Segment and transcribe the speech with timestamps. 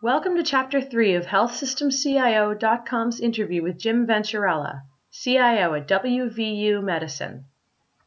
[0.00, 7.46] Welcome to Chapter 3 of HealthSystemCIO.com's interview with Jim Venturella, CIO at WVU Medicine.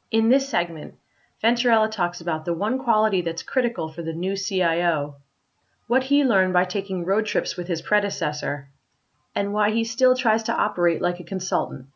[0.09, 0.93] In this segment,
[1.43, 5.17] Venturella talks about the one quality that's critical for the new CIO,
[5.87, 8.69] what he learned by taking road trips with his predecessor,
[9.35, 11.87] and why he still tries to operate like a consultant.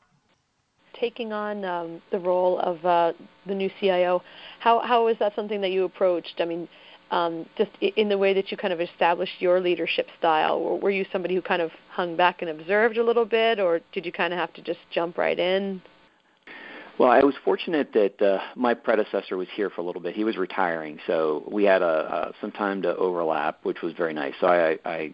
[0.92, 3.14] Taking on um, the role of uh,
[3.46, 4.24] the new CIO,
[4.60, 6.42] how how is that something that you approached?
[6.42, 6.68] I mean,
[7.12, 10.80] um, just in the way that you kind of established your leadership style?
[10.80, 14.06] Were you somebody who kind of hung back and observed a little bit, or did
[14.06, 15.82] you kind of have to just jump right in?
[16.98, 20.16] Well, I was fortunate that uh, my predecessor was here for a little bit.
[20.16, 24.34] He was retiring, so we had a, some time to overlap, which was very nice.
[24.40, 25.14] So I, I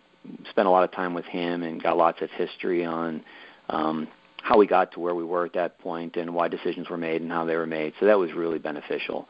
[0.51, 3.23] spent a lot of time with him and got lots of history on
[3.69, 4.07] um,
[4.43, 7.23] how we got to where we were at that point and why decisions were made
[7.23, 7.93] and how they were made.
[7.99, 9.27] So that was really beneficial.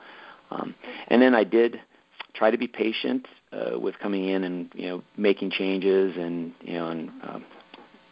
[0.50, 0.76] Um,
[1.08, 1.80] and then I did
[2.34, 6.74] try to be patient uh, with coming in and you know making changes and you
[6.74, 7.46] know and um,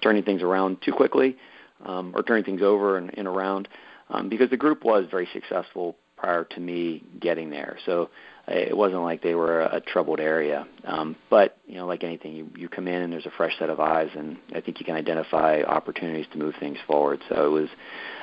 [0.02, 1.38] turning things around too quickly
[1.86, 3.68] um, or turning things over and, and around
[4.10, 7.78] um, because the group was very successful prior to me getting there.
[7.86, 8.10] So
[8.50, 10.68] it wasn't like they were a, troubled area.
[10.86, 13.70] Um, but you know, like anything, you you come in and there's a fresh set
[13.70, 17.22] of eyes, and I think you can identify opportunities to move things forward.
[17.30, 17.70] So it was,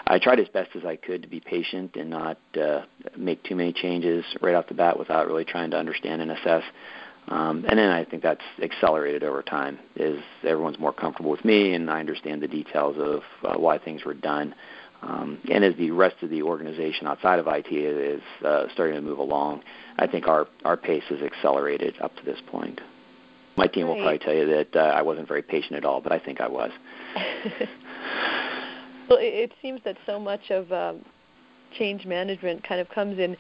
[0.07, 2.83] I tried as best as I could to be patient and not uh,
[3.17, 6.63] make too many changes right off the bat without really trying to understand and assess.
[7.29, 9.79] Um, and then I think that's accelerated over time.
[9.97, 14.05] Is everyone's more comfortable with me, and I understand the details of uh, why things
[14.05, 14.55] were done.
[15.03, 19.03] Um, and as the rest of the organization outside of IT is uh, starting to
[19.03, 19.63] move along,
[19.99, 22.81] I think our, our pace has accelerated up to this point.
[23.57, 26.13] My team will probably tell you that uh, I wasn't very patient at all, but
[26.13, 26.71] I think I was.
[29.09, 31.03] well, it, seems that so much of um,
[31.79, 33.35] change management kind of comes in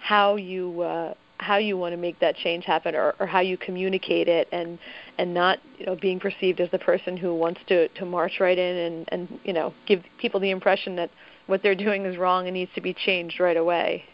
[0.00, 3.56] how you uh, how you want to make that change happen or, or how you
[3.56, 4.78] communicate it and
[5.18, 8.58] and not you know being perceived as the person who wants to to march right
[8.58, 11.10] in and and you know give people the impression that
[11.46, 14.04] what they're doing is wrong and needs to be changed right away.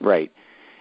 [0.00, 0.32] Right.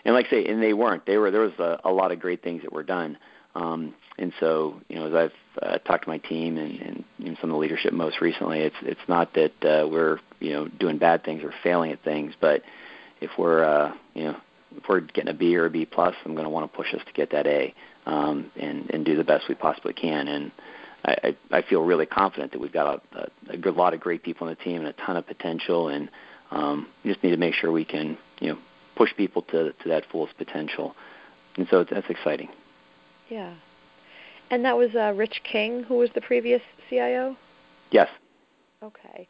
[0.05, 1.05] And like I say and they weren't.
[1.05, 3.17] They were there was a, a lot of great things that were done.
[3.55, 7.35] Um and so you know as I've uh, talked to my team and, and know,
[7.39, 10.97] some of the leadership most recently it's it's not that uh, we're you know doing
[10.97, 12.63] bad things or failing at things but
[13.22, 14.38] if we're uh you know
[14.83, 16.94] if we're getting a B or a B plus, I'm going to want to push
[16.94, 17.73] us to get that A
[18.05, 20.27] um, and and do the best we possibly can.
[20.27, 20.51] And
[21.05, 24.23] I, I, feel really confident that we've got a, a, a good lot of great
[24.23, 26.09] people on the team and a ton of potential, and
[26.51, 28.57] um, we just need to make sure we can you know
[28.95, 30.95] push people to to that fullest potential.
[31.55, 32.49] And so that's exciting.
[33.29, 33.53] Yeah.
[34.49, 37.38] And that was uh, Rich King, who was the previous CIO.
[37.91, 38.09] Yes.
[38.81, 39.27] Okay.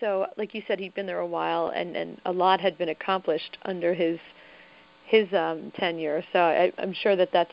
[0.00, 2.88] So, like you said, he'd been there a while, and and a lot had been
[2.88, 4.18] accomplished under his
[5.08, 6.22] his um, tenure.
[6.32, 7.52] So I, I'm sure that that's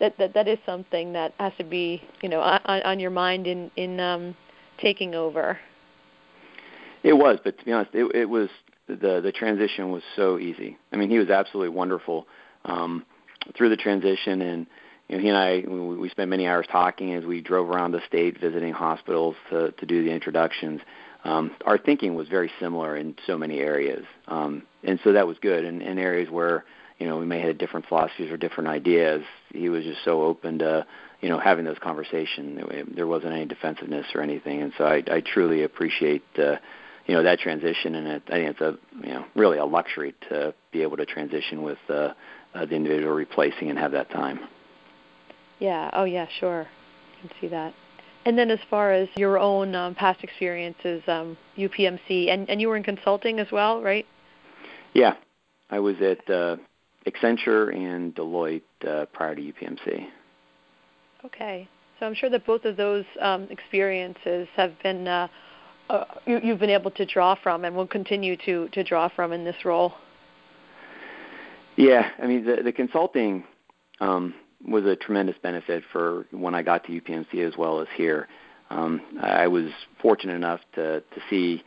[0.00, 3.46] that, that that is something that has to be you know on, on your mind
[3.46, 4.36] in in um,
[4.78, 5.58] taking over.
[7.02, 8.48] It was, but to be honest, it, it was
[8.88, 10.76] the the transition was so easy.
[10.92, 12.26] I mean, he was absolutely wonderful
[12.64, 13.06] um,
[13.56, 14.66] through the transition, and
[15.08, 17.92] you know, he and I we, we spent many hours talking as we drove around
[17.92, 20.80] the state visiting hospitals to to do the introductions.
[21.22, 25.36] Um, our thinking was very similar in so many areas, um, and so that was
[25.40, 25.64] good.
[25.64, 26.64] In, in areas where
[27.00, 29.24] you know we may have different philosophies or different ideas.
[29.48, 30.86] He was just so open to
[31.20, 32.60] you know having those conversations.
[32.94, 36.56] There wasn't any defensiveness or anything, and so I, I truly appreciate uh,
[37.06, 37.94] you know that transition.
[37.94, 41.06] And it, I think it's a you know really a luxury to be able to
[41.06, 42.12] transition with uh,
[42.54, 44.40] uh, the individual replacing and have that time.
[45.58, 45.90] Yeah.
[45.94, 46.26] Oh yeah.
[46.38, 46.66] Sure.
[46.68, 47.74] I can see that.
[48.26, 52.68] And then as far as your own um, past experiences, um, UPMC, and, and you
[52.68, 54.04] were in consulting as well, right?
[54.92, 55.14] Yeah,
[55.70, 56.56] I was at uh,
[57.06, 60.06] Accenture and Deloitte uh, prior to UPMC.
[61.24, 61.68] Okay,
[61.98, 65.28] so I'm sure that both of those um, experiences have been uh,
[65.90, 69.32] uh, you, you've been able to draw from and will continue to to draw from
[69.32, 69.92] in this role.
[71.76, 73.44] Yeah, I mean the the consulting
[74.00, 74.34] um,
[74.66, 78.28] was a tremendous benefit for when I got to UPMC as well as here.
[78.70, 79.70] Um, I was
[80.00, 81.62] fortunate enough to to see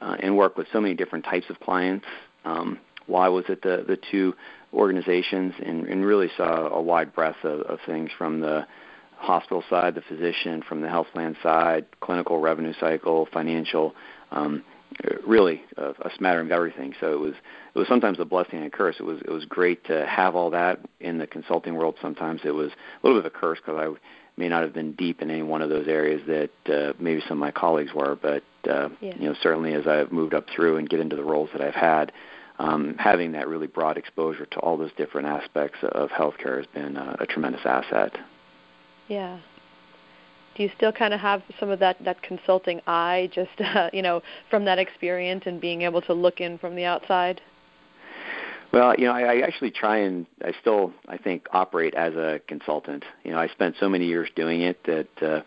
[0.00, 2.06] uh, and work with so many different types of clients.
[2.44, 4.34] Um, while I was at the the two
[4.72, 8.66] organizations and, and really saw a wide breadth of, of things from the
[9.16, 13.94] hospital side, the physician, from the health plan side, clinical revenue cycle, financial,
[14.30, 14.62] um,
[15.26, 16.94] really a, a smattering of everything.
[17.00, 17.34] So it was
[17.74, 18.96] it was sometimes a blessing and a curse.
[18.98, 21.96] It was it was great to have all that in the consulting world.
[22.00, 24.00] Sometimes it was a little bit of a curse because I
[24.40, 27.38] may not have been deep in any one of those areas that uh, maybe some
[27.38, 28.16] of my colleagues were.
[28.20, 29.14] But uh, yeah.
[29.16, 31.74] you know, certainly as I've moved up through and get into the roles that I've
[31.74, 32.12] had,
[32.60, 36.96] um, having that really broad exposure to all those different aspects of healthcare has been
[36.96, 38.16] a, a tremendous asset.
[39.08, 39.40] Yeah.
[40.54, 44.02] Do you still kind of have some of that that consulting eye, just uh, you
[44.02, 47.40] know, from that experience and being able to look in from the outside?
[48.72, 52.40] Well, you know, I, I actually try and I still I think operate as a
[52.46, 53.04] consultant.
[53.24, 55.40] You know, I spent so many years doing it that uh,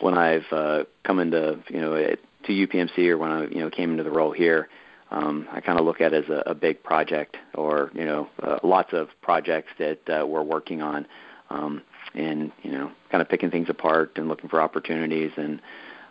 [0.00, 3.92] when I've uh, come into you know to UPMC or when I you know came
[3.92, 4.68] into the role here,
[5.10, 8.28] um, I kind of look at it as a, a big project or you know
[8.42, 11.06] uh, lots of projects that uh, we're working on,
[11.50, 11.82] um,
[12.14, 15.60] and you know kind of picking things apart and looking for opportunities and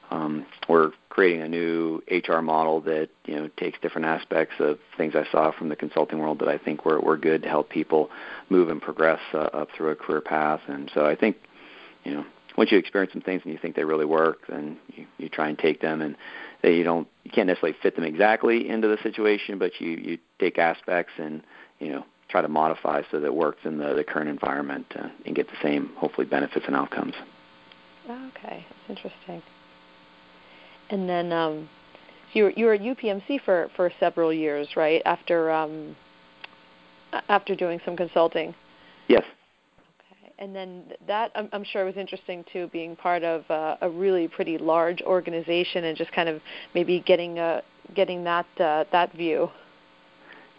[0.09, 5.15] um, we're creating a new HR model that you know takes different aspects of things
[5.15, 8.09] I saw from the consulting world that I think were were good to help people
[8.49, 10.61] move and progress uh, up through a career path.
[10.67, 11.37] And so I think
[12.03, 12.25] you know
[12.57, 15.49] once you experience some things and you think they really work, then you, you try
[15.49, 16.15] and take them and
[16.63, 20.17] they, you don't you can't necessarily fit them exactly into the situation, but you you
[20.39, 21.43] take aspects and
[21.79, 25.07] you know try to modify so that it works in the, the current environment uh,
[25.25, 27.13] and get the same hopefully benefits and outcomes.
[28.09, 29.41] Okay, that's interesting.
[30.89, 31.69] And then um,
[32.33, 35.01] you were you were at UPMC for for several years, right?
[35.05, 35.95] After um,
[37.29, 38.53] after doing some consulting.
[39.07, 39.23] Yes.
[40.39, 44.27] And then that I'm, I'm sure was interesting too, being part of uh, a really
[44.27, 46.41] pretty large organization and just kind of
[46.75, 47.61] maybe getting uh,
[47.95, 49.49] getting that uh, that view.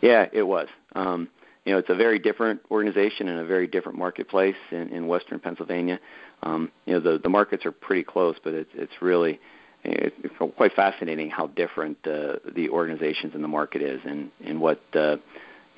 [0.01, 0.69] Yeah, it was.
[0.95, 1.29] Um,
[1.65, 5.39] you know, it's a very different organization and a very different marketplace in, in Western
[5.39, 6.01] Pennsylvania.
[6.43, 9.39] Um, you know, the the markets are pretty close, but it's it's really
[9.85, 14.81] it's quite fascinating how different uh, the organizations in the market is and, and what
[14.95, 15.17] uh,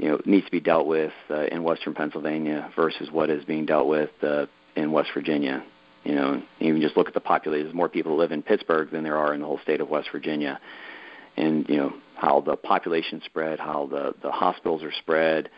[0.01, 3.67] you know needs to be dealt with uh, in Western Pennsylvania versus what is being
[3.67, 5.63] dealt with uh, in West Virginia.
[6.05, 7.65] You know, even just look at the population.
[7.67, 10.09] There's more people live in Pittsburgh than there are in the whole state of West
[10.11, 10.59] Virginia,
[11.37, 15.51] and you know how the population spread, how the the hospitals are spread,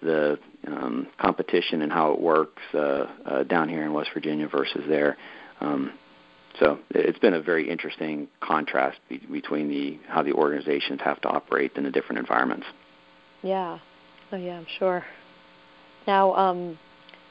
[0.00, 4.82] the um, competition and how it works uh, uh, down here in West Virginia versus
[4.88, 5.18] there.
[5.60, 5.92] Um,
[6.58, 11.28] so it's been a very interesting contrast be- between the how the organizations have to
[11.28, 12.66] operate in the different environments.
[13.42, 13.78] Yeah,
[14.32, 15.04] oh yeah, I'm sure.
[16.06, 16.78] Now, um,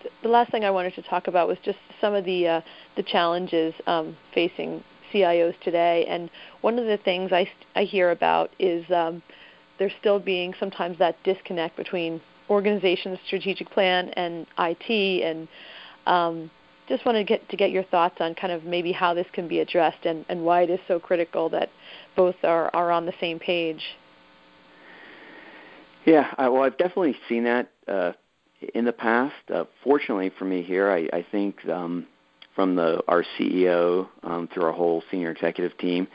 [0.01, 2.61] th- the last thing I wanted to talk about was just some of the uh,
[2.95, 6.29] the challenges um, facing CIOs today, and
[6.61, 9.21] one of the things I I hear about is um,
[9.77, 15.47] there still being sometimes that disconnect between organization's strategic plan and IT, and
[16.05, 16.51] um,
[16.87, 19.47] just wanted to get to get your thoughts on kind of maybe how this can
[19.47, 21.69] be addressed and, and why it is so critical that
[22.15, 23.81] both are, are on the same page.
[26.05, 28.13] Yeah, I, well, I've definitely seen that uh,
[28.73, 29.35] in the past.
[29.53, 32.07] Uh, fortunately for me here, I, I think um,
[32.55, 36.07] from the our CEO um, through our whole senior executive team,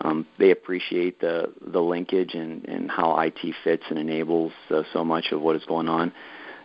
[0.00, 5.04] um, they appreciate the the linkage and, and how IT fits and enables uh, so
[5.04, 6.12] much of what is going on.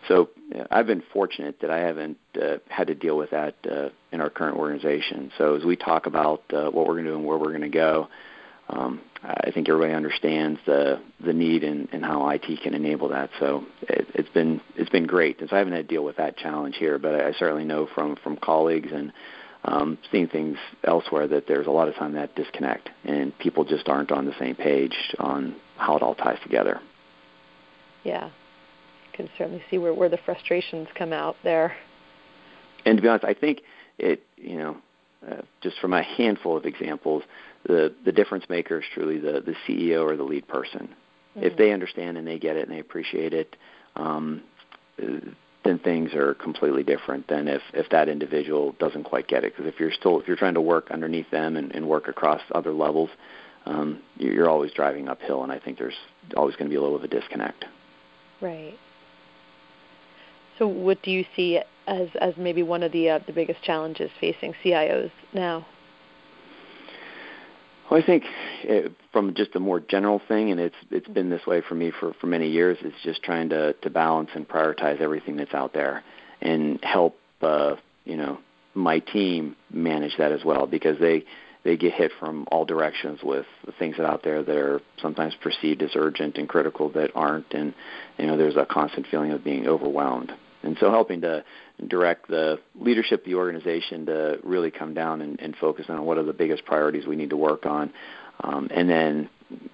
[0.08, 0.30] So
[0.72, 4.30] I've been fortunate that I haven't uh, had to deal with that uh, in our
[4.30, 5.32] current organization.
[5.38, 7.62] So as we talk about uh, what we're going to do and where we're going
[7.62, 8.08] to go,
[8.70, 13.30] um, I think everybody understands the the need and, and how IT can enable that.
[13.40, 15.40] So it, it's been it's been great.
[15.40, 17.66] And so I haven't had to deal with that challenge here, but I, I certainly
[17.66, 19.12] know from from colleagues and
[19.64, 23.90] um, seeing things elsewhere that there's a lot of time that disconnect and people just
[23.90, 26.80] aren't on the same page on how it all ties together.
[28.04, 28.30] Yeah,
[29.14, 31.76] can certainly see where, where the frustrations come out there.
[32.86, 33.62] And to be honest, I think
[33.98, 34.78] it, you know,
[35.30, 37.24] uh, just from a handful of examples,
[37.66, 40.90] the the difference maker is truly the the CEO or the lead person.
[41.36, 41.44] Mm-hmm.
[41.44, 43.56] If they understand and they get it and they appreciate it,
[43.96, 44.44] um,
[44.98, 49.56] then things are completely different than if if that individual doesn't quite get it.
[49.56, 52.42] Because if you're still if you're trying to work underneath them and, and work across
[52.54, 53.10] other levels,
[53.66, 55.98] um, you're always driving uphill, and I think there's
[56.36, 57.66] always going to be a little bit of a disconnect.
[58.42, 58.78] Right.
[60.58, 64.12] So, what do you see as as maybe one of the uh, the biggest challenges
[64.20, 65.66] facing CIOs now?
[67.90, 68.24] Well, I think
[68.64, 71.92] it, from just a more general thing, and it's it's been this way for me
[71.98, 72.78] for for many years.
[72.82, 76.04] It's just trying to to balance and prioritize everything that's out there,
[76.42, 78.40] and help uh, you know
[78.74, 81.24] my team manage that as well because they
[81.64, 83.46] they get hit from all directions with
[83.80, 87.74] things that out there that are sometimes perceived as urgent and critical that aren't, and
[88.18, 90.34] you know there's a constant feeling of being overwhelmed.
[90.64, 91.46] And so helping to
[91.86, 96.24] direct the leadership the organization to really come down and, and focus on what are
[96.24, 97.92] the biggest priorities we need to work on,
[98.42, 99.30] um, and then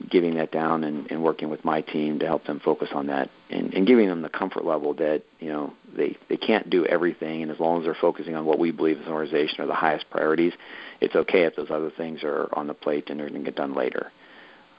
[0.09, 3.29] giving that down and, and working with my team to help them focus on that
[3.49, 7.41] and, and giving them the comfort level that you know they they can't do everything.
[7.41, 9.73] And as long as they're focusing on what we believe as an organization are the
[9.73, 10.53] highest priorities
[11.03, 13.57] it's okay if those other things are on the plate and they're going to get
[13.57, 14.09] done later.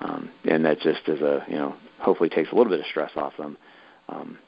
[0.01, 3.13] Um, and that just is a you know hopefully takes a little bit of stress
[3.15, 3.57] off them
[4.09, 4.39] um,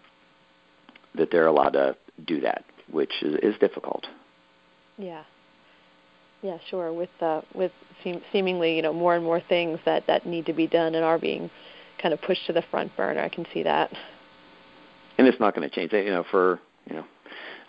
[1.15, 4.07] that they're allowed to do that, which is, is difficult.
[4.99, 5.25] Yeah.
[6.43, 6.93] Yeah, sure.
[6.93, 7.73] With uh, with
[8.05, 11.05] seem, seemingly, you know, more and more things that that need to be done and
[11.05, 11.51] are being
[12.01, 13.21] kind of pushed to the front burner.
[13.21, 13.91] I can see that.
[15.19, 15.93] And it's not going to change.
[15.93, 17.05] You know, for you know,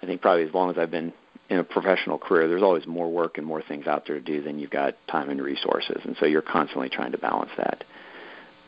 [0.01, 1.13] I think probably as long as I've been
[1.49, 4.43] in a professional career, there's always more work and more things out there to do
[4.43, 7.85] than you've got time and resources, and so you're constantly trying to balance that.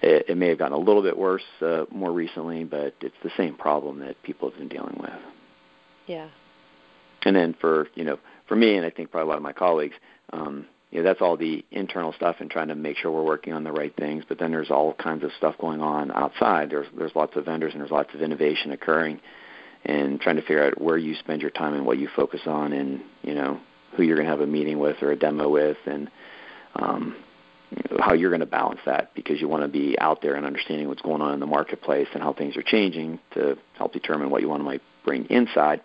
[0.02, 3.32] It, it may have gotten a little bit worse uh, more recently, but it's the
[3.36, 5.12] same problem that people have been dealing with.
[6.10, 6.30] Yeah.
[7.24, 9.54] And then for you know, for me, and I think probably a lot of my
[9.54, 9.94] colleagues,
[10.34, 13.54] um, you know, that's all the internal stuff and trying to make sure we're working
[13.54, 14.24] on the right things.
[14.28, 16.72] But then there's all kinds of stuff going on outside.
[16.72, 19.22] There's there's lots of vendors and there's lots of innovation occurring
[19.86, 22.74] and trying to figure out where you spend your time and what you focus on
[22.74, 23.60] and you know
[23.96, 26.10] who you're going to have a meeting with or a demo with and
[26.76, 27.16] um,
[28.00, 30.88] how you're going to balance that because you want to be out there and understanding
[30.88, 34.42] what's going on in the marketplace and how things are changing to help determine what
[34.42, 35.82] you want to might bring inside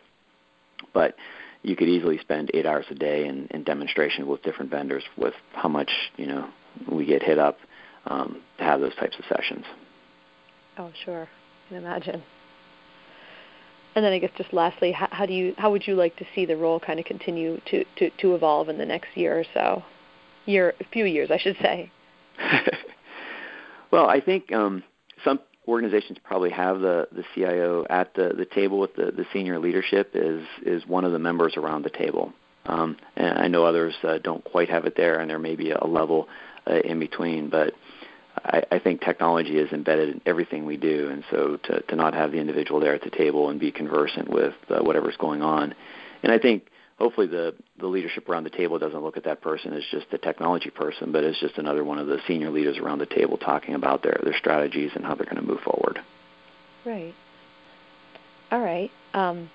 [0.95, 1.17] but
[1.63, 5.35] you could easily spend eight hours a day in, in demonstration with different vendors with
[5.53, 6.49] how much you know
[6.91, 7.59] we get hit up
[8.07, 9.65] um, to have those types of sessions.
[10.79, 11.23] Oh sure.
[11.23, 12.23] I can imagine.
[13.97, 16.27] And then I guess just lastly, how, how, do you how would you like to
[16.35, 19.45] see the role kind of continue to, to, to evolve in the next year or
[19.55, 19.83] so,
[20.47, 21.91] year a few years I should say.
[23.93, 24.83] well, I think um,
[25.25, 29.59] some organizations probably have the, the CIO at the, the table with the, the senior
[29.59, 32.33] leadership is is one of the members around the table.
[32.67, 35.71] Um, and I know others uh, don't quite have it there, and there may be
[35.71, 36.29] a level
[36.67, 37.75] uh, in between, but
[38.37, 42.15] I, I think technology is embedded in everything we do, and so to, to not
[42.15, 45.75] have the individual there at the table and be conversant with uh, whatever's going on,
[46.23, 46.65] and I think
[46.99, 50.19] hopefully the the leadership around the table doesn't look at that person as just a
[50.19, 53.75] technology person, but as just another one of the senior leaders around the table talking
[53.75, 56.01] about their their strategies and how they're going to move forward.
[56.85, 57.15] Right.
[58.51, 58.91] All right.
[59.15, 59.51] Um,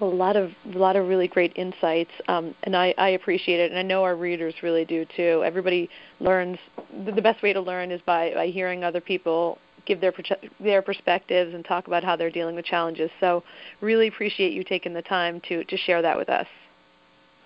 [0.00, 3.58] well, a lot of a lot of really great insights, um, and I, I appreciate
[3.58, 5.42] it, and I know our readers really do too.
[5.44, 6.58] Everybody learns
[7.04, 10.12] the best way to learn is by, by hearing other people give their
[10.60, 13.10] their perspectives and talk about how they're dealing with challenges.
[13.18, 13.42] So,
[13.80, 16.46] really appreciate you taking the time to to share that with us.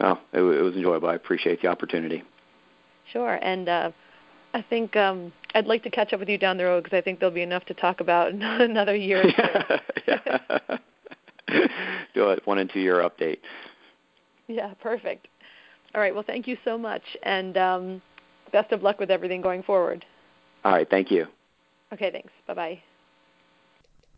[0.03, 1.09] Oh, it, it was enjoyable.
[1.09, 2.23] I appreciate the opportunity.
[3.13, 3.91] Sure, and uh,
[4.53, 7.01] I think um, I'd like to catch up with you down the road because I
[7.01, 9.25] think there'll be enough to talk about another year.
[10.09, 10.39] yeah.
[12.15, 13.39] do a one and two year update.
[14.49, 15.29] Yeah, perfect.
[15.95, 16.15] All right.
[16.15, 18.03] Well, thank you so much, and um,
[18.51, 20.05] best of luck with everything going forward.
[20.65, 20.89] All right.
[20.89, 21.27] Thank you.
[21.93, 22.11] Okay.
[22.11, 22.33] Thanks.
[22.47, 22.83] Bye bye.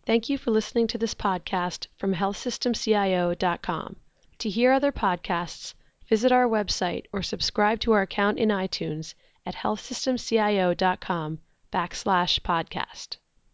[0.06, 3.96] Thank you for listening to this podcast from healthsystemcio.com.
[4.38, 5.74] To hear other podcasts,
[6.08, 9.14] visit our website or subscribe to our account in iTunes
[9.46, 11.38] at healthsystemcio.com
[11.72, 13.16] backslash podcast.